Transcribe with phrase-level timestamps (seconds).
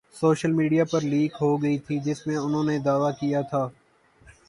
[0.15, 3.67] social media پر leak ہوگئی تھی جس میں انہوں نے دعویٰ کیا تھا